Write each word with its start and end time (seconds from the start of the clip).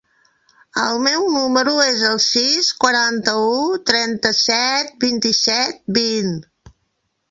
El 0.83 0.95
meu 1.07 1.27
número 1.33 1.75
es 1.83 2.01
el 2.13 2.17
sis, 2.29 2.71
quaranta-u, 2.87 3.55
trenta-set, 3.93 4.93
vint-i-set, 5.09 5.83
vint. 6.05 6.39